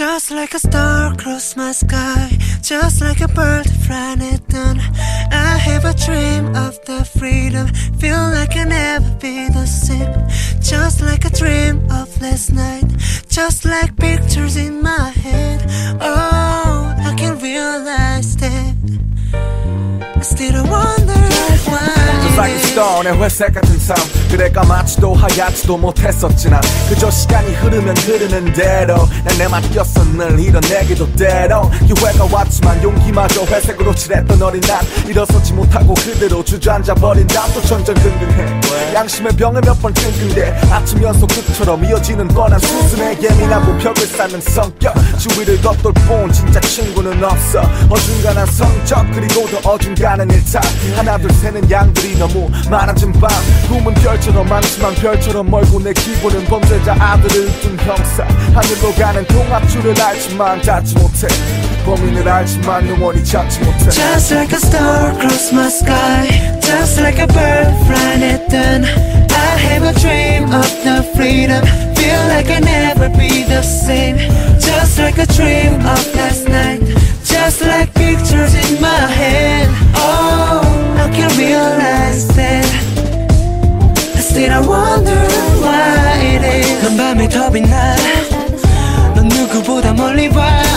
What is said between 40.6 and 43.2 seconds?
아침 연속 극처럼 이어지는 뻔한 수순에